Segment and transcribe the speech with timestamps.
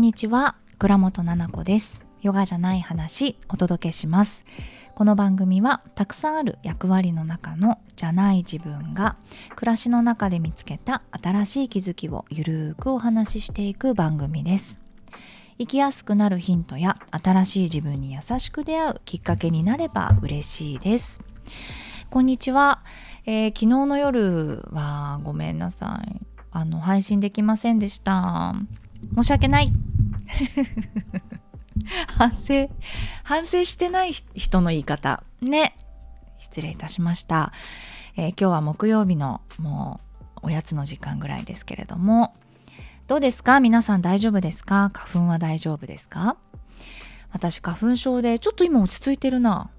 [0.00, 0.56] んにちは。
[0.78, 2.00] 倉本々子です。
[2.22, 4.46] ヨガじゃない話お届けします。
[4.94, 9.16] この番組はたくさんある役割の中のじゃない自分が
[9.56, 14.80] 暮らしの中で見つけた新しい気づきをゆるーくお話ししていく番組です。
[15.58, 21.22] 生きやすくなるヒントや新しい自分に優しく出会うきっかけになれば嬉しいです。
[22.08, 22.82] こんにちは、
[23.26, 26.22] えー、昨日の夜はごめんなさい。
[26.52, 28.54] あの配信できませんでした。
[29.14, 29.70] 申し訳ない。
[32.18, 32.70] 反省
[33.24, 35.22] 反省してない人の言い方。
[35.40, 35.76] ね。
[36.38, 37.52] 失礼いたしました、
[38.16, 40.00] えー、今日は木曜日のも
[40.36, 42.34] うおやつの時間ぐらいですけれども。
[43.08, 43.58] どうですか？
[43.60, 44.90] 皆さん大丈夫ですか？
[44.94, 46.36] 花粉は大丈夫ですか？
[47.32, 49.70] 私花粉症でちょっと今落ち着いてるな。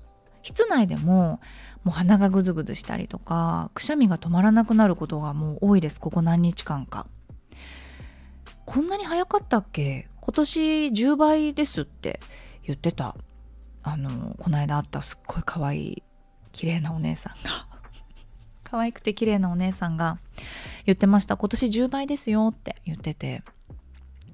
[0.44, 1.40] 室内でも
[1.84, 6.00] もう鼻がぐずぐずしたりとかくしゃみが止まらなくなることがもう多いです。
[6.00, 7.08] ここ何日間か。
[8.72, 10.08] こんなに早かったっけ？
[10.22, 12.22] 今年10倍ですって
[12.66, 13.17] 言ってた。
[13.83, 16.03] あのこの間会ったすっごい可愛い
[16.53, 17.67] 綺麗なお姉さんが。
[18.63, 20.19] 可愛くて綺麗なお姉さんが
[20.86, 21.36] 言ってました。
[21.36, 23.44] 今年10倍ですよって言ってて。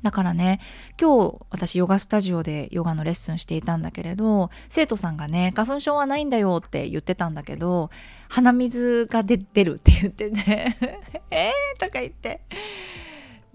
[0.03, 0.59] だからね
[1.01, 7.89] 今日私ヨガスタジオでヨガのレッスンしていたんだけれど生徒さんがね花粉症はないんだよって言ってたんだけど
[8.29, 10.77] 鼻水が出るって言ってね
[11.31, 11.79] えー？
[11.79, 12.41] とか言って。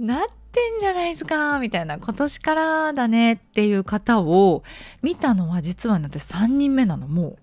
[0.01, 4.63] なっってんじゃないですかみたいな今年からだねっていう方を
[5.01, 7.09] 見たのは実はね私3人目なの。
[7.09, 7.39] もう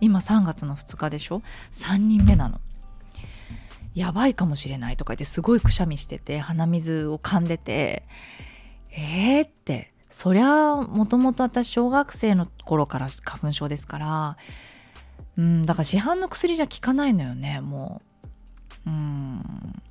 [0.00, 1.42] 今3月の2日でしょ。
[1.72, 2.58] 3人目なの。
[3.94, 8.04] やばいかもしれないとか言ってすごいくしゃみしてて鼻水を噛んでて。
[8.90, 9.92] えーって。
[10.08, 14.36] そりゃもともと私小学生の頃から花粉症ですから。
[15.36, 18.09] うんだから市販の薬じゃ効かないのよねもう。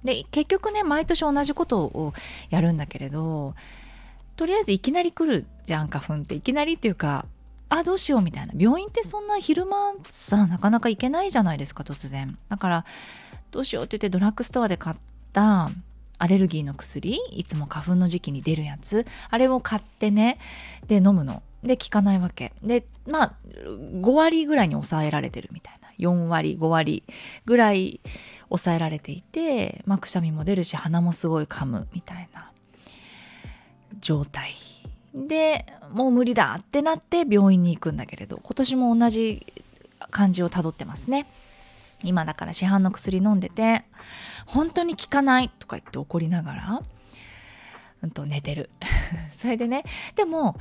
[0.03, 2.13] で結局ね毎年同じことを
[2.49, 3.53] やるんだけれど
[4.35, 6.33] とりあえずいきなり来るじゃん花粉って。
[6.35, 7.25] いきなりっていうか
[7.67, 8.53] あどうしようみたいな。
[8.57, 12.37] 病院ってそんな昼間さなかなか行けないじゃないですか突然。
[12.49, 12.85] だから
[13.51, 14.95] どうしようって言ってドラッグストアで買っ
[15.33, 15.69] た
[16.17, 20.39] アレルギーの薬いつも花粉の時期に出るやつあれを買ってね
[20.87, 21.43] で飲むの。
[21.61, 22.53] で効かないわけ。
[22.63, 25.88] でまあ5割ぐらいに抑えられてるみたいな。
[25.99, 27.03] 4割5割
[27.45, 27.99] ぐらい
[28.49, 32.51] 抑えられていて、まあ、くしゃみも出るし鼻もすごい噛むみたいな
[33.99, 34.55] 状態。
[35.13, 39.45] でもう無理だってなって病院に行くんだけれど今年も同じ
[40.11, 41.27] 感じをたどってますね。
[42.03, 43.83] 今だから市販の薬飲んでて
[44.45, 46.81] 本当に効かないとか言って怒りながら、
[48.01, 48.69] うんと寝てる。
[49.37, 49.83] それでね
[50.15, 50.57] でも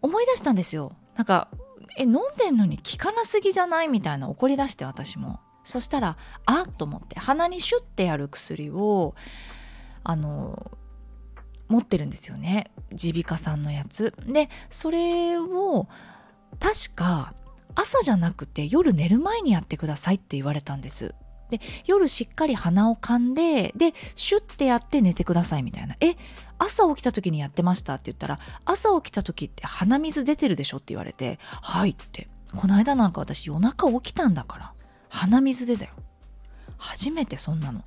[0.00, 0.92] 思い出したんですよ。
[1.16, 1.48] なんか
[1.96, 3.88] え飲んでんのに効かなすぎじゃない？
[3.88, 5.40] みたいな怒り出して私も。
[5.64, 6.16] そしたら
[6.46, 6.74] あっ！
[6.74, 9.14] と思って鼻にシュッてやる薬を
[10.04, 10.72] あの
[11.68, 12.70] 持ってるんですよね。
[12.90, 14.12] 耳鼻科さんのやつ。
[14.26, 15.88] でそれを
[16.58, 17.34] 確か
[17.74, 21.14] 朝じゃなくて夜寝る前にやってくださいって言われたんです。
[21.52, 25.94] で夜しっかり鼻を噛んででシュッてやって寝てくださいみたいな。
[26.00, 26.16] え
[26.58, 32.28] 朝起きた時にやってましたって言ったら朝起きた時って鼻水出てるでしょって言われてはいって。
[32.54, 34.72] この間なんか私夜中起きたんだから
[35.08, 35.92] 鼻水でだよ。
[36.76, 37.84] 初めてそんなの。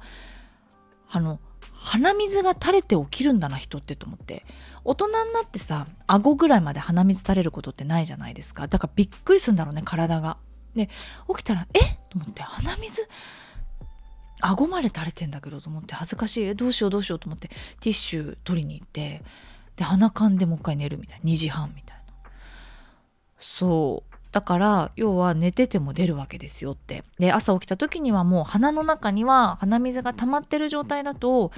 [1.09, 1.39] あの
[1.73, 4.45] 鼻水が垂れて起きるんだな人ってと思って。
[4.83, 8.67] 大人になってさ顎ぐらいまで鼻水垂れることってないじゃないですか。
[8.67, 10.37] だからびっくりするんだろうね体が。
[10.75, 10.89] で
[11.29, 11.79] 起きたらえ？
[11.79, 13.07] っと思って鼻水
[14.47, 16.55] 顎まで垂れてんだけどと思って恥ずかしい。
[16.55, 19.23] どうしようどうしようと思ってティッシュ取りに行って
[19.75, 21.29] で鼻かんでもう一回寝るみたいな。
[21.29, 22.03] 2時半みたいな。
[23.39, 24.15] そう。
[24.31, 27.03] だから要は寝てても出るわけですよって。
[27.19, 31.51] で朝起きた時にはもう鼻の中には鼻水が溜まってる状態だと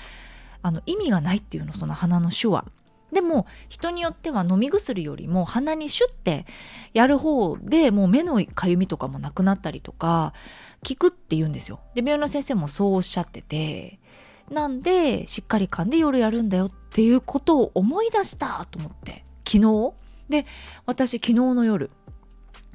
[0.61, 2.65] あの意味がないっていうのその鼻の手話。
[3.11, 6.45] でも人によっては飲み薬よりも鼻にシュッて
[6.93, 10.33] やる方でもう目のかゆみとかもなくなったりとか
[10.87, 11.79] 効くって言うんですよ。
[11.95, 13.99] で病院の先生もそうおっしゃってて
[14.49, 19.93] なんでしっかり噛んで夜やるんだよっていうことを思い出したと思って昨日？
[20.29, 20.45] で
[20.85, 21.89] 私昨日の夜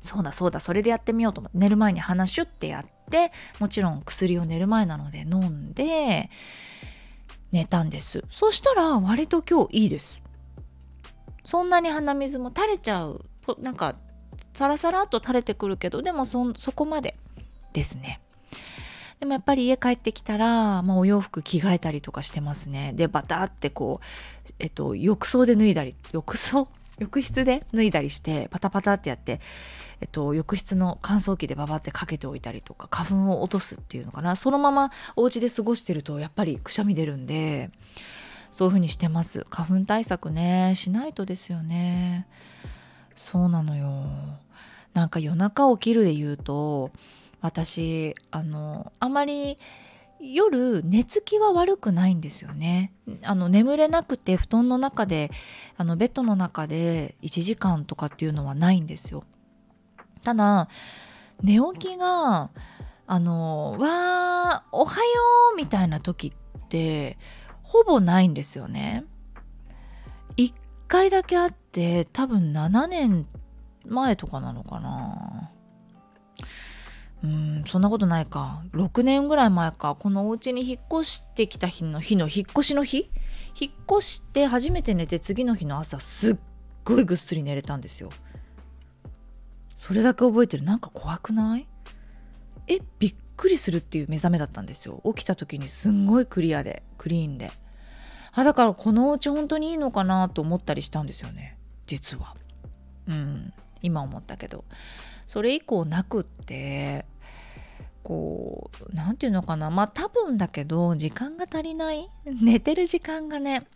[0.03, 6.29] そうだそうだそれでやってみようと思って寝る前に鼻シュッてやってもちろん薬を寝る前なので飲んで
[7.53, 8.25] 寝たんです。
[8.31, 10.21] そしたら割と今日いいです。
[11.45, 13.25] そんなに鼻水も垂れちゃう。
[13.61, 13.97] なんか
[14.55, 17.17] サラサラっと垂れてくるけどでもそこまで。
[17.73, 18.21] ですね。
[19.23, 22.93] でもやっぱり家帰ってきたら、まあ、お洋服着替えたりとかしてますね。
[22.93, 26.67] でバタってこう、えっと、浴槽で脱いだり浴槽？
[26.99, 29.41] 浴室で脱いだりしてパタパタってやって、
[30.01, 34.35] えっと、浴室の乾燥機でババってかけておいたりとか花粉を落とすっていうのかな。
[34.35, 37.71] そのままお家で過ごしてるとやっぱりくしゃみ出るんで
[38.51, 39.47] そういう風にしてます。
[39.51, 42.27] 花粉対策ねしないとですよね。
[43.15, 44.05] そうなのよ。
[44.95, 46.91] なんか夜中起きるで言うと
[47.43, 49.59] 私あのあまり
[50.21, 52.93] 夜寝つきは悪くないんですよね。
[53.25, 55.33] あの眠れなくて布団の中で
[55.77, 59.25] あのベッドの中で1時間とかっていうのはないんですよ。
[60.23, 60.69] ただ
[61.43, 62.51] 寝起きが
[63.09, 65.07] あのわーおはよ
[65.53, 67.19] うみたいな時って
[67.65, 69.05] ほぼないんですよね。
[70.37, 70.55] 1
[70.87, 73.27] 回だけあって多分7年
[73.85, 75.51] 前とかなのかな。
[77.23, 78.65] うんそんなことないか。
[78.73, 79.95] 6年ぐらい前か。
[79.95, 83.11] このお家に引っ越してきた日の日の引っ越しの日？
[83.61, 86.37] 引っ越して初めて寝て次の日の朝すっ
[86.85, 88.11] ごいぐっすり寝れたんですよ。
[89.77, 90.65] それだけ覚えてる。
[90.65, 91.69] なんか怖くない？
[92.67, 95.01] えびっくりするっていう目覚めだったんですよ。
[95.15, 97.53] 起きた時にすんごいクリアでクリーンで。
[98.33, 101.57] あだからこのお家本当にいいのかなと思ったりしたんですよね。
[101.87, 102.35] 実は。
[103.07, 104.65] うん今思ったけど。
[105.25, 107.07] それ以降なくって
[108.03, 109.71] こう何て言うのかな。
[109.71, 112.09] まあ多分だけど時間が足りない。
[112.43, 113.67] 寝てる時間がね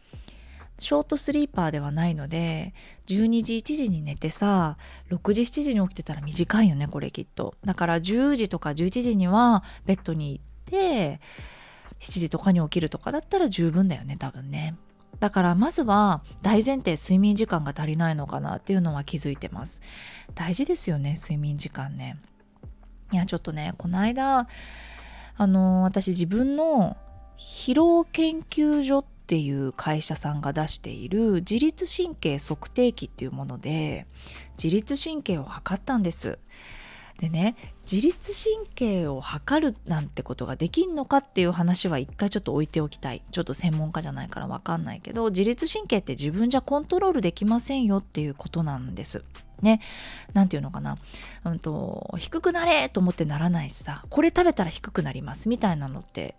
[0.79, 2.75] ショートスリーパーではないので
[3.07, 4.77] 12時1時に寝てさ
[5.11, 7.55] 6時7時に起きてたら短いよねこれきっと。
[7.65, 11.21] だから10時とか11時にはベッドに行って
[12.01, 14.77] 7時とかに起きるとかだったら十分だよね多分ね。
[15.21, 19.81] だからまずは大前提睡眠時間が足りないのかなっていうのは気づいてます。
[20.35, 22.19] 大事ですよね睡眠時間ね。
[23.13, 24.49] いやちょっとねこの間
[25.37, 26.97] あの私自分の
[27.39, 34.07] 疲労研究所っていう会社さんが出している自律神経測定器っていうもので
[34.63, 36.39] 自律神経を測ったんです。
[37.19, 37.57] でね
[37.91, 43.23] 自律神経を測るなんてことができんのかっていう話は一回ちょっと置いておきたい。
[43.31, 49.25] ちょっと専門家じゃないから分かんないけど自律神経って自分じゃコントロールできませんよっていうことなんです。
[49.63, 49.81] ね、
[50.33, 50.99] なんていうのかな、
[51.45, 56.35] うんと、低くなれと思ってならないしさ、これ食べたら低くなりますみたいなのって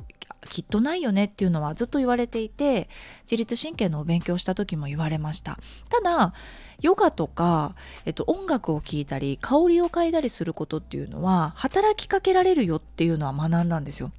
[0.49, 2.89] きっとないよねっていうのはずっと言われていて、
[3.23, 5.57] 自律神経のお勉強した時も言われました。
[5.89, 6.33] ただ、
[6.81, 7.73] ヨガとか、
[8.05, 14.11] えっと、音楽を聴いたり、香りを嗅いだりすることっていうのは、働きかけられるよっていうのは学んだんですよ。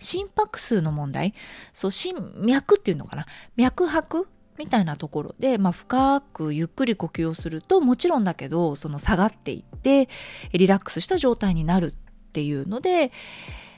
[0.00, 1.32] 心拍数の問題
[1.72, 3.26] そう心脈っていうのかな
[3.56, 4.28] 脈拍
[4.58, 10.08] みたいなところで、まあ、深くゆっくり呼吸をするともちろんだけどその下がっていって
[10.52, 13.10] リラックスした状態になるっていうのでっ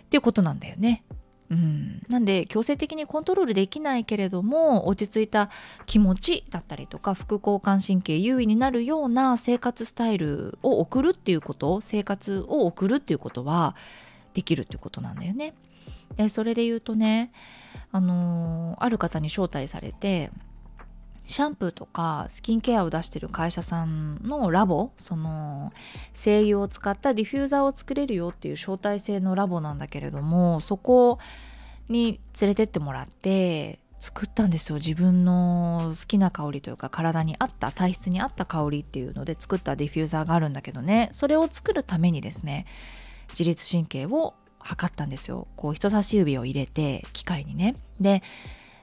[0.08, 1.02] ていうことなんだよね。
[1.48, 5.48] うん、なんで強制的にコントロールできないけれども落ち着いた
[5.86, 13.76] 気持ちだったりとか副交感神経優位になるような生活スタイルを送るっていうこと生活を送るっていうことは
[14.34, 15.54] できるっていうことなんだよね。
[16.16, 17.30] でそれで言うとね
[17.92, 20.30] あのー、ある方に招待されて
[21.26, 25.72] シャンプーとかスキンケアを出してる会社さんのラボその
[26.12, 31.18] 精油を使ったディフューザーを作れるよっていう招待制のラボなんだけれどもそこ
[31.88, 34.76] に連れてってもらって作ったんですよ。
[34.76, 41.08] 自分の好きな香りというか体に合った体質に合った香りっていうので作ったディフューザーがあるんだけどね。
[41.12, 42.66] それを作るためにですね
[43.30, 45.48] 自律神経を測ったんですよ。
[45.56, 47.76] こう人差し指を入れて機械にね。
[48.00, 48.22] で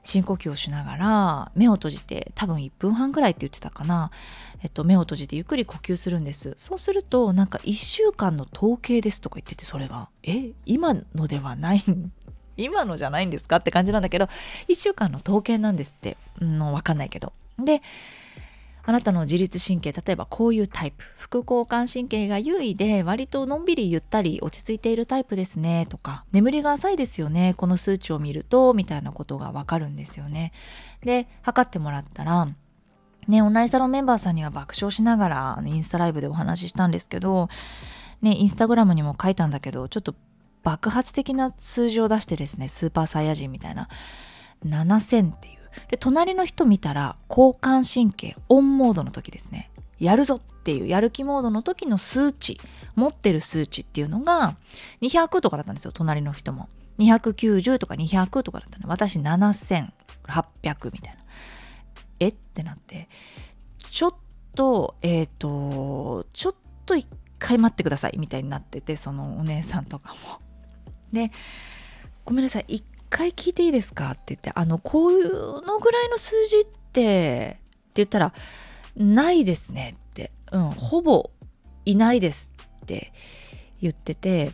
[0.04, 4.12] 深呼吸をしながら目を閉じて多分1分半ぐらいって言ってたかな、
[4.62, 6.54] えっと、目を閉じてゆっくり呼吸するんです。
[6.58, 10.10] そうするとなんか1週間の統計ですとか言っててそれが。
[10.24, 11.84] え今のではない
[12.58, 14.26] 今のじゃないんですかって感じなんだけど
[14.68, 17.34] 1週間の統計なんですって、うん、分かんないけど。
[17.60, 17.82] で
[18.86, 30.52] あなたの自律神経例えばこういうタイプ副交感神経が優位で割とのんびりゆったり落ち着いているタイプですねとか眠りが浅いですよねこの数値を見るとみたいなことがわかるんですよね。
[31.02, 32.50] で測ってもらったら
[33.28, 37.48] ねオンラインサロンメンバーさんには爆笑しながらインスタライブでお話ししたんですけど
[38.22, 40.14] ねインスタグラムにも書いたんだけどちょっと
[40.64, 43.88] 爆発的な数字を出してですねスーパーサイヤ人みたいな
[44.66, 45.53] 7000って
[45.90, 49.70] で隣の人見たら交感神経オンモードの時ですね。
[50.00, 52.60] やるぞっていうやる気モードの時の数値
[52.96, 54.58] 持ってる数値っていうのが
[55.02, 56.70] 200とかだったんですよ隣の人も。
[57.00, 59.92] 290とか200とかだったね私7800
[60.92, 61.20] みたいな。
[62.20, 62.30] え？
[62.30, 63.08] ってなって。
[63.90, 64.16] ちょっ
[64.56, 67.08] とえっ、ー、とちょっと一
[67.40, 70.40] 回待ってくださいみたいになっててそのお姉さんとかも。
[71.12, 71.32] で
[72.26, 78.34] ごめんなさい一回聞いていいですか?」って言って「あのこういうのぐらいの数字って」って言ったら
[78.98, 81.30] 「ないですね」って「うんほぼ
[81.86, 82.54] いないです」
[82.84, 83.14] って
[83.82, 84.52] 言ってて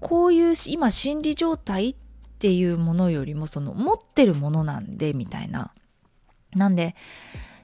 [0.00, 1.94] こういう今心理状態っ
[2.38, 5.72] ていうものよりもその持ってるものなんでみたいな。
[6.56, 6.94] なんで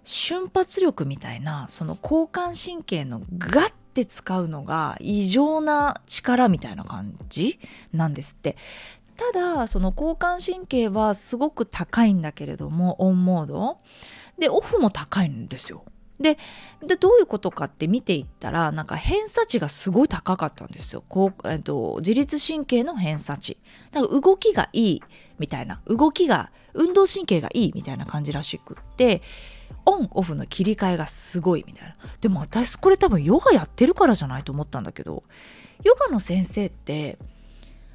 [0.05, 7.59] 瞬発力みたいなその交感神経のガッて使うのが異常な力みたいな感じ
[7.93, 8.57] なんですって。
[9.17, 13.79] ただその交感神経はすごく高いんだけれどもオンモード
[14.39, 15.85] でオフも高いんですよ。
[16.21, 16.39] で
[17.01, 21.03] どういうことかって見ていったらなんか偏差値がすごい高かったんですよ。
[21.09, 23.59] こうえっと、自律神経の偏差値。
[23.91, 25.03] だか動きがいい
[25.39, 29.23] みたいな動きが運動神経がいいみたいな感じらしくって
[29.87, 31.97] オンオフの切り替えがすごいみたいな。
[32.21, 35.25] でも私これ多分ヨガやってるからじゃないと思ったんだけど
[35.83, 37.19] ヨガの先生って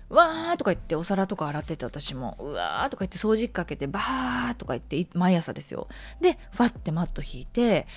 [0.09, 5.87] わーとか言ってお皿とか洗ってて私もうわーとか言って掃除機かけてバーとか言って毎朝ですよ。
[6.19, 7.87] でファッてマット引いて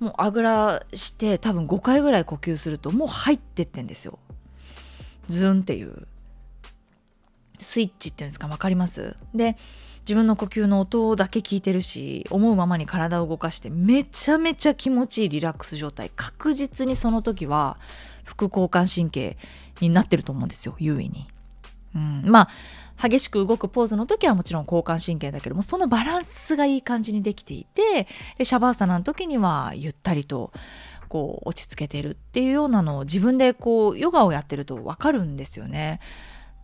[0.00, 4.18] もうあぐらして多分5回ぐらい呼吸するともう入ってってんですよ。
[5.28, 6.06] ズンっていう。
[7.56, 9.16] スイッチっていうんですか分かります？
[9.32, 9.56] で
[10.00, 16.10] 自分の呼吸の音だけ聞いてるし思うままに体を動かしてめちゃめちゃ気持ちいいリラックス状態。
[16.16, 17.78] 確実にその時は
[18.24, 19.38] 副交感神経
[19.80, 21.28] になってると思うんですよ優位に。
[21.94, 22.48] うん、ま
[22.96, 28.06] あ激しく動くポーズの時はもちろん交感神経だけどもそのバランスがいい感じにできていて
[28.38, 30.52] でシャバーサナの時にはゆったりと
[31.08, 36.00] こう落ち着けてるっていうようなのを自分でこうヨガをやってると分かるんですよね。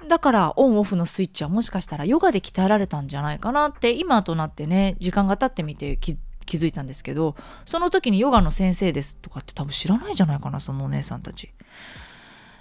[0.08, 6.16] だからオンオフのスイッチはもしかしたらヨガで鍛えられたんじゃないかなって今となってね時間が経ってみて気
[6.56, 11.52] づいたんですけどその時にヨガの先生ですとかって多分知らないじゃないかなそのお姉さんたち。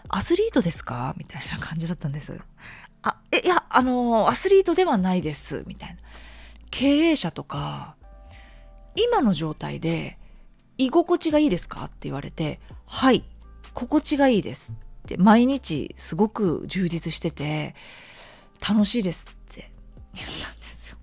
[0.09, 1.13] アスリートですか？
[1.17, 2.39] みたいな感じだったんです。
[3.03, 5.63] あ、え、いや、あの、アスリートではないです。
[5.67, 6.01] みたいな。
[6.71, 7.95] 経営者とか、
[8.95, 10.17] 今の状態で
[10.77, 11.85] 居心地がいいですか？
[11.85, 13.23] って言われて、はい、
[13.73, 14.75] 心地がいいですっ
[15.07, 17.75] て、毎日すごく充実してて、
[18.67, 19.69] 楽しいですって
[20.13, 20.97] 言ったんですよ。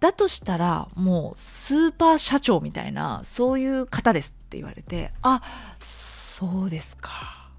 [0.00, 5.42] だとしたら、もうスーパー社長みたいな、そういう方ですって言われて、あ、
[5.80, 7.50] そうですか。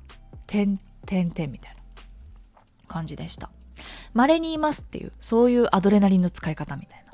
[0.47, 1.79] てんてんてんみたいな
[2.87, 3.49] 感じでした。
[4.13, 7.07] 稀にいますっていう、そういうアドレナリンの使い方みたいな。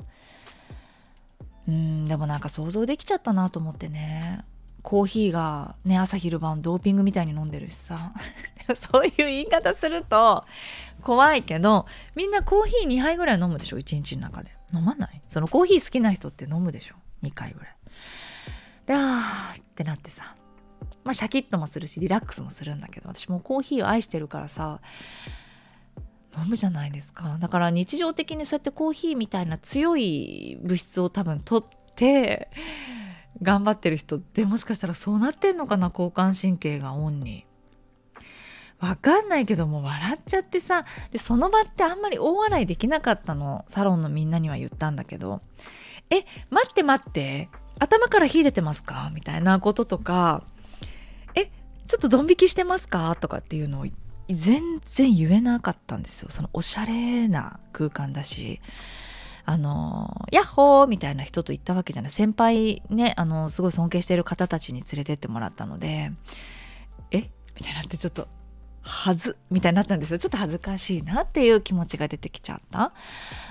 [1.66, 4.44] うん、でもなんか想像できちゃったなと思ってね。
[4.82, 8.12] コーヒーがね、朝昼晩ドーピングみたいに飲んでるしさ。
[8.76, 10.44] そういう言い方すると
[11.02, 14.52] 怖いけど、みんなコーヒー2杯ぐらい飲むでしょ ?1 日の中で。
[14.72, 15.20] 飲まない？
[15.28, 17.76] そのコーヒー好きな人って飲むでしょ ?2 回ぐらい。
[18.86, 20.34] で、あーってなってさ。
[21.04, 24.80] まあシャキッともするしリラックスもするんだけど私もコーヒーを愛してるからさ
[26.36, 27.36] 飲むじゃないですか。
[27.38, 32.50] だから日常的にそうやってコーヒーみたいな強い物質を多分取って
[33.40, 37.46] 頑張ってる人ってもしかしたらそうなってんのかな交感神経がオンに。
[38.80, 40.84] わかんないけども笑っちゃってさ。
[41.12, 43.64] でその場ってあんまり大笑いできなかったの。
[43.68, 45.40] サロンのみんなには言ったんだけど
[46.10, 47.48] 「え待って待って。
[47.78, 50.42] 頭から火出てますか?」みたいなこととか
[51.34, 51.50] え
[51.86, 53.14] ちょっとドン引きしてますか？
[53.16, 53.86] とかっていうのを
[54.28, 56.28] 全然言えなかったんですよ。
[56.30, 58.62] そのおしゃれな空間だし、
[59.44, 62.10] あの、ヤッホーみたいな人と行ったわけじゃない。
[62.10, 66.10] 先輩ね、あの、すごい尊敬している方たちに連れてってもらったので、
[67.10, 67.30] え？
[67.54, 68.28] みたいになってちょっと、
[68.80, 70.18] はずみたいになったんですよ。
[70.18, 72.92] ちょっと恥ずかしいなっていう気持ちが出てきちゃった。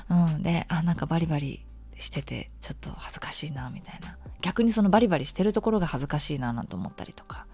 [0.10, 0.42] うん。
[0.42, 1.64] で、あ、なんかバリバリ
[2.00, 4.18] してて、ちょっと恥ずかしいな、みたいな。
[4.42, 7.46] 逆にそのバリバリしてるところが恥ずかしいな、なんて思ったりとか。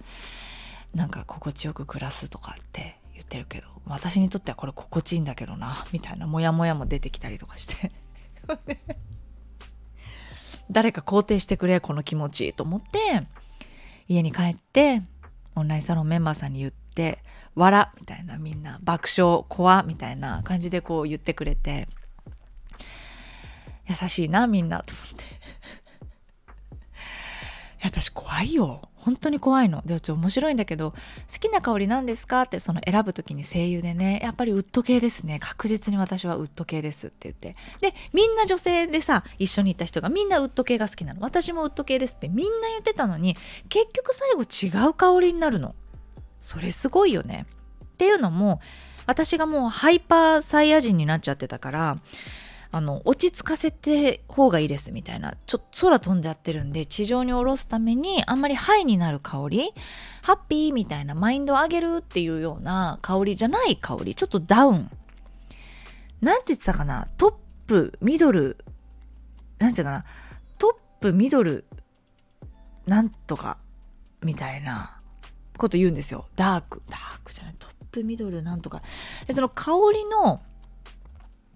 [0.93, 7.91] なんか心地よく暮らすとかって言ってるけど私にとってはこれ心地いいんだけどなみたいなモヤモヤも出てきたりとかして
[10.71, 13.27] 誰か肯定してくれこの気持ちと思って
[14.07, 15.03] 家に帰って
[15.55, 17.23] オンラインサロンメンバーさんに言って
[17.55, 21.87] 「笑」みたいなみんな爆笑怖みたいな感じでこう言ってくれて
[23.89, 25.23] 優しいなみんなと思って。
[27.81, 28.81] 私怖いよ。
[28.95, 29.81] 本当に怖いの。
[29.85, 30.97] でちょ面白いんだけど好
[31.39, 32.41] きな香り何ですか？
[32.41, 35.39] ってその選ぶ時に声優でねやっぱりウッド系ですね。
[35.39, 37.55] 確実に私はウッド系ですって言って。
[37.79, 41.21] でみんな女性でさ一緒に行った人がみんなウッド系が好きなの。
[41.21, 43.37] 私もウッド系ですってみんな言ってたのに
[43.69, 45.73] 結局最後違う香りになるの。
[46.39, 47.45] それすごいよね。
[47.85, 48.59] っていうのも
[49.05, 51.97] 私がもうハイパーサイヤ人になっちゃってたから
[52.71, 55.33] あの落ち着かせて方がいいですみたいな。
[55.47, 59.73] ちょ空飛んじゃってるんで地上に下ろすためにあんまりハイになる香り
[60.21, 64.13] ハッピーみたいなマインドを上げるっていうような香りじゃない香り。
[64.13, 64.91] ちょっとダウン。
[66.21, 67.07] なんて言ってたかな？
[67.17, 67.33] トッ
[67.65, 68.57] プミドル
[69.57, 70.05] なんていうかな？
[70.59, 71.65] トップミドル
[72.85, 73.57] なんとか
[74.21, 74.97] みたいな
[75.57, 76.27] こと言うんですよ。
[76.35, 76.83] ダーク。
[76.87, 77.55] ダークじゃない。
[77.57, 78.83] トップミドルなんとか。
[79.25, 80.41] でその香りの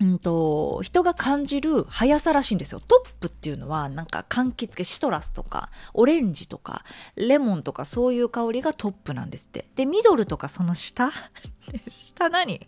[0.03, 2.81] うんと、人が感じる速さらしいんですよ。
[2.81, 6.83] トップっていうのはなんか柑橘系シトラスとかオレンジとか
[7.15, 9.65] レモンとかそういう香りがトップなんですって。
[9.75, 11.13] で、ミドルとかその下？
[11.88, 12.67] 下何？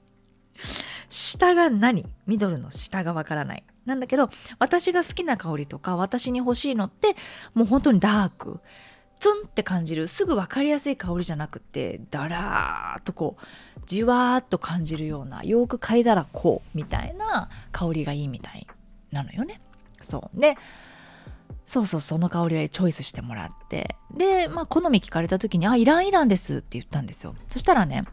[1.09, 2.05] 下が何？
[2.25, 3.65] ミドルの下がわからない。
[3.85, 7.17] なんだけど、私が好きな香りとか私に欲しいのって
[7.53, 8.61] もう本当にダーク。
[9.19, 18.67] ツンって感じるすぐ分かりやすい香りじゃなくてだらーっとこうじわーっと感じるようなよく嗅いだらこうみたいな香りがいいみたい
[19.11, 19.61] なのよね。
[20.01, 20.57] そうで
[21.65, 28.03] そうそうその香りはチョイスしてもらってでまあ好み聞かれた時に「あイランイランです」って言ったんですよそしたらね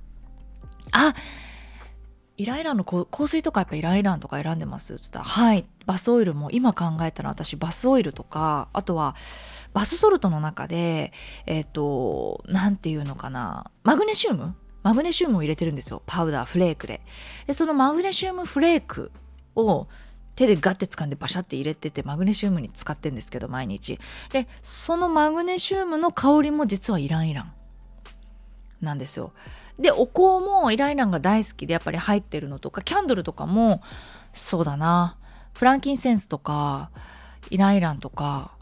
[0.92, 1.12] 「あ
[2.38, 9.14] イライランの香水とかやっぱイランイランとか選んでます?」って言ったら「はいバスオイルも今考えたら私バスオイルとかあとは
[9.72, 11.12] バスソルトの中で
[11.46, 13.70] えっ、ー、と何て言うのかな。
[13.84, 14.54] マグネシウム？
[14.82, 16.02] マグネシウムを入れてるんですよ。
[16.06, 17.00] パウダーフレークで。
[17.46, 19.12] でそのマグネシウムフレーク
[19.54, 19.86] を
[20.34, 23.98] 手でガッて掴んでバシャって入れててマグネシウムに使ってんですけど毎日。
[24.30, 27.52] でそのマグネシウムの香りも実はイランイラン
[28.80, 29.32] なんですよ。
[29.78, 33.82] でお香もイランイランが大好きでやっぱり入ってるのとかキャンドルとかも
[34.32, 35.16] そうだな。
[35.54, 36.90] フランキンセンスとか
[37.50, 38.52] イランイランとか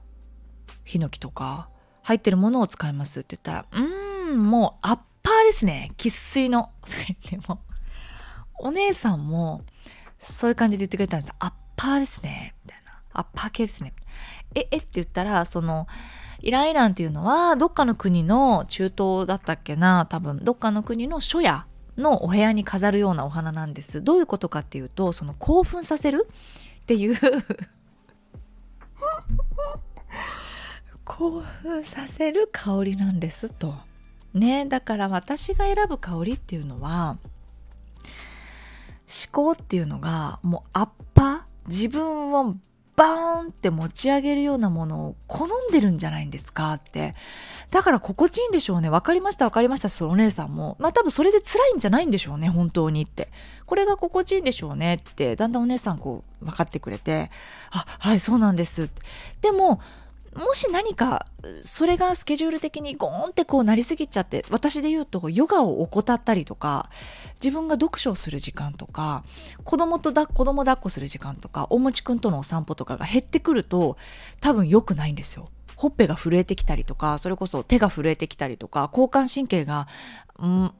[0.90, 1.68] ヒノキとか
[2.02, 5.92] 入ってるものを使いますって言ったらうんもうアッパーですね。
[5.96, 6.70] 生粋の。
[7.30, 7.60] でも
[8.58, 9.62] お姉さんも
[10.18, 11.32] そういう感じで言ってくれたんです。
[11.38, 12.54] アッパーですね。
[12.64, 12.92] みたいな。
[13.12, 13.92] アッパー系ですね。
[14.54, 15.86] ええって言ったらその
[16.40, 20.06] イランイランっていうのはどっかの国の中東だったっけな。
[20.06, 21.66] 多分どっかの国の書屋
[21.96, 24.02] のお部屋に飾るようなお花なんです。
[24.02, 26.28] どういうことかっていうとその興奮させる
[26.82, 27.16] っていう。
[31.20, 33.74] 興奮させる香りなんですと。
[34.32, 37.18] ねだから私が選ぶ香りっていうのは
[39.06, 42.54] 思考っていうのがもうアッパー自分を
[42.96, 46.72] バーンって持ち上げるようなものを好んでるんじゃないんですか？
[46.72, 47.14] って。
[47.70, 48.88] だから心地いいんでしょうね。
[48.88, 49.90] 分かりました分かりました。
[49.90, 50.78] そのお姉さんも。
[50.80, 53.28] まあ多分それで辛いんじゃないんでしょうね本当にって。
[53.66, 54.94] これが心地いいんでしょうね。
[54.94, 55.36] って。
[55.36, 57.30] だんだんお姉さんこう分かってくれて。
[57.72, 58.88] あはいそうなんです。
[59.42, 59.82] でも
[60.34, 61.26] もし何か
[61.62, 66.88] それがスケジュール的にゴーンってこうなりすぎちゃって私で言うとヨガを怠ったりとか
[67.42, 69.24] 自分が読書をする時間とか
[69.64, 73.96] 子供とだ子供抱っこする時間とかおもちくんとのお散歩とかが減ってくると
[74.40, 75.50] 多分良くないんですよ。
[75.74, 79.88] ほっぺが震えてきたりとかそれこそ手が震えてきたりとか交感神経が、
[80.42, 80.74] ん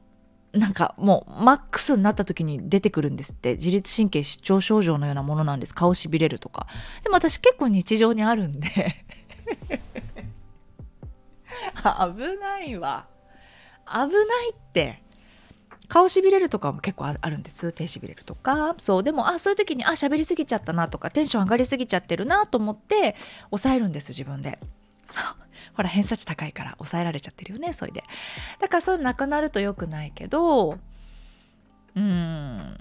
[0.53, 3.53] なんかもうマックスになった時に出てくるんですって。
[3.53, 5.73] 自律神経失調症状のようなものなんです。
[5.73, 6.67] 顔しびれるとか。
[7.03, 9.05] でも私結構日常にあるんで。
[11.83, 13.07] 危ないわ。
[13.85, 15.01] 危ないって。
[15.87, 17.73] 顔しびれるとかも結構あるんです。
[17.73, 18.75] 手しびれるとか。
[18.77, 23.15] そうでもあそういう時にあ喋りすぎちゃったなとかテンション上がりすぎちゃってるなと思って
[23.49, 24.59] 抑えるんです自分で。
[25.09, 25.23] そう。
[25.75, 28.03] ほら偏差値高いから抑えられちゃってるよねそれで。
[28.59, 30.77] だからそうなくなると良くないけど
[31.95, 32.77] うん。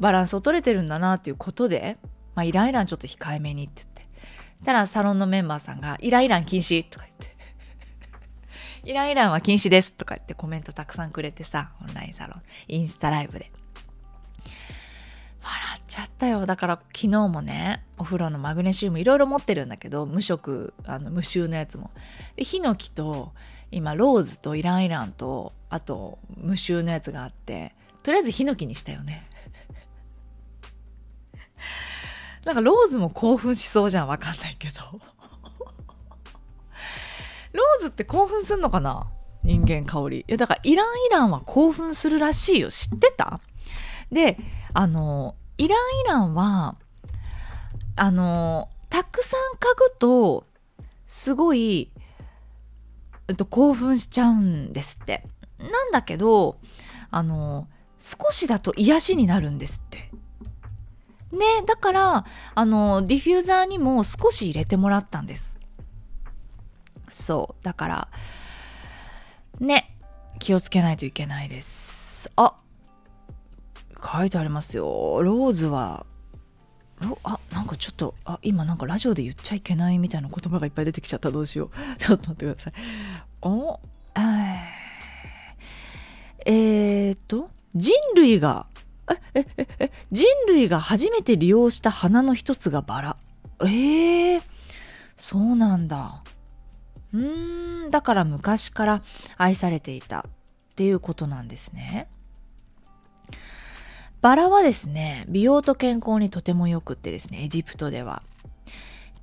[0.00, 1.98] バランスを取れてるんだなっていうことで、
[2.34, 3.97] まあ、イライラちょっと控えめにって言って
[4.64, 7.36] たらサロンのメンバーさんが「イライラン禁止」とか言って
[8.90, 13.52] 「イライランは禁止です」とか言ってコメントたくさんくれてさオンラインサロンインスタライブで。
[15.40, 16.44] 笑っちゃったよ。
[16.44, 21.90] だから昨日もねお風呂のマグネシウムいろいろ持ってるんだけど無色あの無臭のやつも。
[22.36, 23.32] でヒノキと
[23.70, 29.26] 今ローズとイランイランとあと無臭のやつがあってとりあえずヒノキにしたよね。
[32.44, 34.80] なんかローズも興奮しそうじゃんわかんないけど。
[37.52, 39.08] ローズって興奮すんのかな？
[39.42, 40.20] 人間香り。
[40.20, 42.70] いやだからイランイランは興奮するらしいよ。
[42.70, 43.40] 知ってた？
[44.12, 44.38] で
[44.72, 46.76] あのイランイランは
[47.96, 50.46] あのたくさん嗅ぐと
[51.06, 51.90] すごい、
[53.28, 55.24] えっと、興奮しちゃうんですって。
[55.58, 56.56] なんだけど
[57.10, 57.66] あの
[57.98, 60.10] 少しだと癒しになるんですって。
[61.32, 65.58] ねだからあのディフューザーにも少し入れてもらったんです。
[67.08, 68.08] そうだから
[69.60, 69.94] ね
[70.38, 72.30] 気をつけないといけないです。
[72.36, 72.56] あ
[74.00, 75.20] 書いてありますよ。
[75.22, 76.06] ローズは
[77.00, 81.30] ロあなんかちょっとあ今なんかラジオで言っちゃいけないみたいな言葉がいっぱい出てきちゃった。
[81.30, 81.70] どうしよう。
[81.98, 82.72] ちょっと待ってください。
[83.42, 83.80] お
[86.46, 88.66] えー、っと人類が
[89.34, 89.44] え
[89.78, 93.16] え人類が初めて利用した花の一つがバラ
[93.60, 94.42] えー、
[95.16, 96.22] そうなんだ
[97.12, 99.02] うーんだから昔から
[99.36, 102.08] 愛されていたっていうことなんですね
[104.20, 108.22] バラはですね、美容と健康にとても良くってですね、エジプトでは。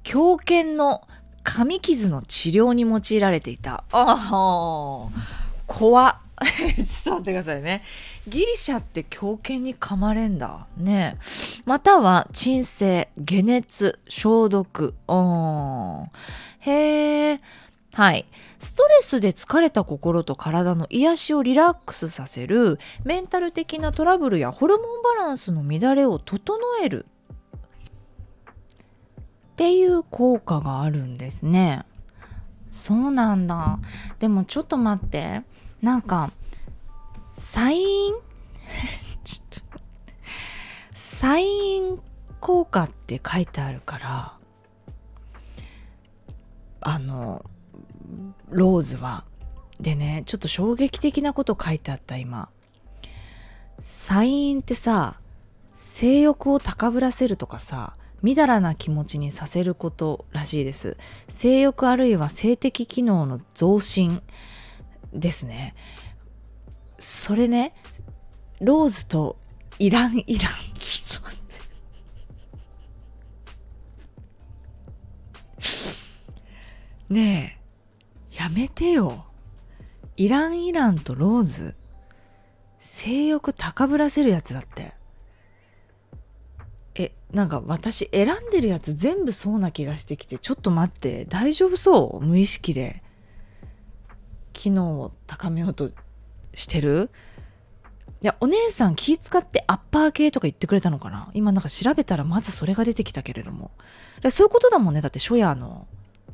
[0.04, 1.06] 狂犬の
[1.44, 3.84] 噛み傷の治療に用いられていた。
[3.92, 5.10] ああ、
[5.68, 6.25] 怖っ。
[6.46, 7.82] ちょっと待ってくださいね。
[8.28, 10.68] ギリシャって狂犬に噛まれんだ。
[10.78, 11.18] ね
[11.66, 14.94] または鎮静、解熱、消毒。
[16.60, 17.42] へえ。
[17.94, 18.26] はい。
[18.60, 26.50] ストレスで疲れた心と体の癒しをリラックスさせるメンタル的なトラブルやホルモンバランスの乱れを整
[26.84, 27.06] える
[29.54, 31.86] っていう効果があるんですね。
[32.72, 33.80] そうなんだ。
[34.20, 35.44] でもちょっと待って。
[35.86, 36.32] なんか、
[37.32, 38.16] サイン？
[40.96, 42.02] サイン
[42.40, 44.38] 効果って書いてあるから、
[46.82, 47.46] あの、
[48.50, 49.26] ローズは。
[49.80, 52.50] でね、ちょっと衝撃的なこと書いてあった今。
[53.80, 55.20] サインってさ、
[55.76, 60.98] 性欲を高ぶらせるとかさ、みだらな気持ちにさせることらしいです。
[61.30, 64.24] 性欲あるいは性的機能の増進
[65.20, 65.76] ですね。
[67.00, 67.74] それね、
[68.62, 69.38] ローズと
[69.80, 71.40] イランイラン、ちょっと待っ
[77.10, 77.14] て。
[77.14, 77.60] ね
[78.32, 79.26] え、やめてよ。
[80.18, 81.76] イランイランとローズ。
[82.80, 84.94] 性欲高ぶらせるやつだって。
[86.96, 92.26] え、なんか私選んでるやつ全部そうな気がしてきて、ちょっと待って、大丈夫そう？
[92.26, 93.04] 無意識で。
[94.56, 95.92] 機能を高めようと
[96.54, 97.12] してる？
[98.22, 101.30] いや、お姉さん気使ってアッパー系とか言ってくれたのかな？
[101.34, 103.70] 今なんか調べたらまずそれが出てきたけれども。
[104.32, 105.02] そういうことだもんね。
[105.02, 105.88] だって初夜の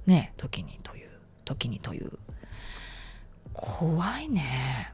[0.06, 1.10] ね、時にという。
[1.44, 2.12] 時にという。
[3.54, 4.94] 怖いね。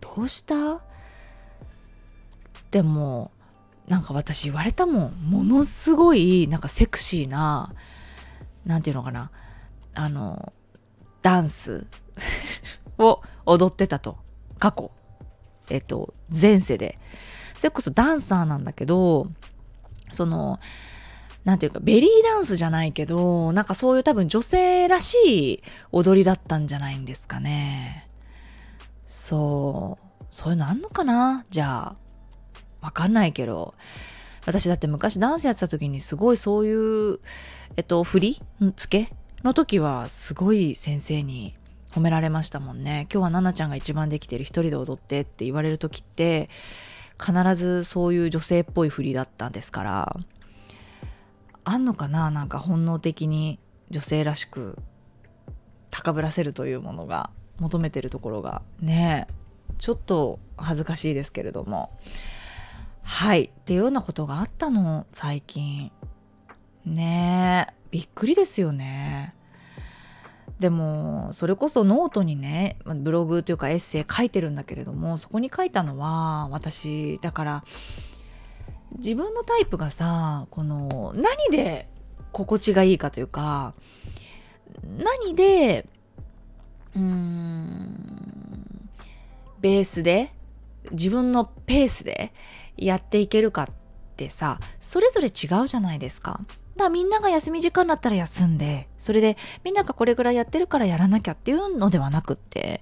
[0.00, 0.80] どうした？
[2.70, 3.30] でも、
[3.88, 5.12] なんか私言われたもん。
[5.12, 7.74] ものすごい、なんかセクシーな、
[8.64, 9.30] なんていうのかな。
[9.94, 10.52] あの、
[11.20, 11.86] ダンス
[12.98, 14.18] を踊ってたと。
[14.58, 14.90] 過去。
[15.70, 16.98] えっと、前世で。
[17.56, 19.28] それこそダンサーなんだけど、
[20.12, 20.58] その、
[21.44, 25.16] なんていうか、ベリーダンスじゃないけど、なんかそういう多分女性らし
[25.54, 28.06] い踊りだったんじゃないんですかね。
[29.06, 30.24] そう。
[30.30, 31.44] そういうのあんのかな？
[31.50, 31.96] じゃあ。
[32.80, 33.74] わかんないけど。
[34.46, 37.18] 私だって昔ダンスやってた時にすごいそういう、
[37.76, 38.42] えっと、振り？
[38.76, 39.14] 付け？
[39.42, 41.54] の時はすごい先生に
[41.98, 43.08] 褒められましたもんね。
[43.12, 46.48] 今日は奈々ちゃんが一番できてる一人で踊ってって言われる時って
[47.20, 50.16] 必ずそういう女性っぽい振りだったんですから
[51.64, 52.30] あんのかな？
[52.30, 53.58] なんか本能的に
[53.90, 54.78] 女性らしく
[55.90, 58.62] 高ぶらせるというものが求めてるところが。
[58.80, 59.26] ね
[59.78, 61.98] ちょっと恥ずかしいですけれども。
[63.02, 63.44] はい。
[63.46, 65.90] っていうようなことがあったの最近。
[66.84, 67.74] ねえ。
[67.90, 69.34] びっくりですよね。
[70.60, 77.64] でもそれこそノートにねブログというかエッセイ書いてるんだけれどもそこに書いたのは私だから
[78.96, 81.88] 自分のタイプがさこの何で
[82.32, 83.74] 心地がいいかというか
[84.84, 85.86] 何で
[86.94, 88.88] うーん
[89.60, 90.32] ベースで
[90.90, 92.32] 自分のペースで
[92.76, 93.66] やっていけるかっ
[94.16, 96.40] てさそれぞれ違うじゃないですか。
[96.78, 102.80] だみんなが休み時間だったら休んでそれでみんながこれぐらいやってるからやらなきゃっていうのではなくって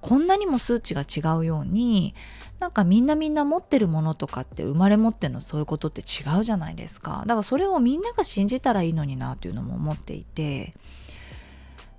[0.00, 2.14] こんなにも数値が違うように
[2.60, 7.24] なんかみんなみんな持ってるものとかって生まれ持ってのそういうことって違うじゃないですか。
[7.26, 10.74] だからそれをみんなが信じたらいいのになというのも思っていて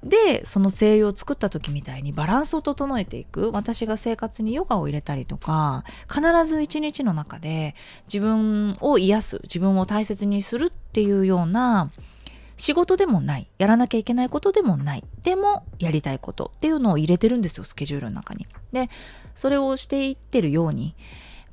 [0.04, 3.52] でその声優を作った時みたいにバランスを整えていく。
[3.52, 7.76] 私が生活にヨガを入れたりとか必ず一日の中で
[8.08, 11.90] 自分を癒す自分を大切にするっていうような
[12.56, 13.48] 仕事でもない。
[13.58, 15.04] やらなきゃいけないことでもない。
[15.24, 18.46] でもやりたいことっていうのを入れてるんですよスケジュールの中に。
[18.72, 18.92] で
[19.34, 20.94] それをしていってるようにや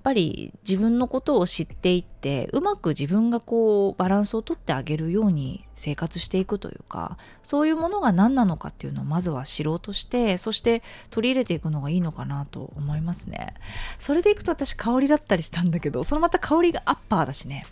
[0.00, 13.54] っぱり自分のことを知っていってうまく自分がこうバランスをとってあげるように生活していくというかそういうものが何なのかっていうのをまずは知ろうとしてそして取り入れていくのがいいのかなと思いますね。
[13.98, 17.64] それでいくと私香りだったりしたんだけどそのまた香りがアッパーだしね。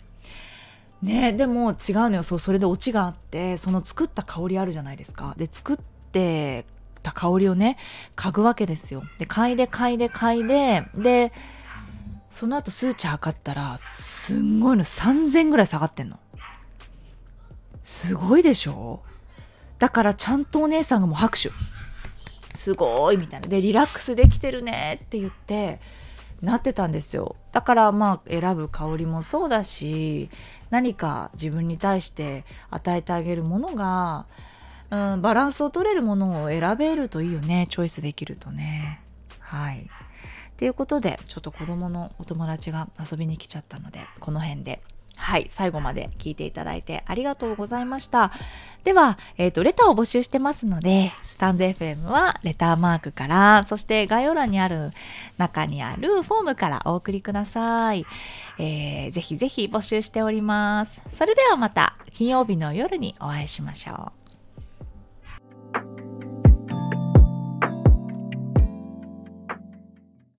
[1.01, 1.75] ねでも違う
[2.09, 2.23] のよ。
[2.23, 5.33] そうそれでオチがあってその作った香りあるじゃないですか。
[5.37, 5.77] で作っ
[6.11, 6.65] て
[7.01, 7.77] た香りをね
[8.15, 9.03] 嗅ぐわけですよ。
[9.17, 11.31] で嗅いで嗅いで嗅いでで
[12.31, 14.83] その後数値測ったらすんごいの。
[14.83, 16.19] 3000ぐらい下がってんの。
[17.83, 19.01] すごいでしょ？
[19.79, 21.51] だからちゃんとお姉さんがもう拍手。
[22.53, 23.47] すごいみたいな。
[23.47, 24.99] でリラックスできてるね。
[25.03, 25.79] って言って
[26.41, 27.35] なってたんですよ。
[27.51, 30.29] だからまあ選ぶ香りもそうだし
[30.69, 34.27] 何か自分に対して与えてあげるものが、
[34.91, 37.67] うん、バランスを取れるものを選べるといいよね。
[37.69, 39.01] チョイスできるとね。
[39.39, 39.89] はい。
[40.57, 44.81] ということでちょっと子どものお友達が遊びに来ちゃったのでこの辺で。
[45.19, 48.31] はい、最後まで聞いていただいてありがとうございました。
[48.83, 54.91] では、えっ、ー、と、レターを募集してますので、スタンド FM はレターマークから、そして概要欄にある
[55.37, 58.05] 中にあるフォームからお送りください。
[58.57, 61.01] えー、ぜひぜひ募集しております。
[61.13, 64.18] それではまた金曜日の夜にお会いしましょう。